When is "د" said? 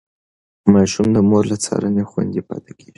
1.15-1.17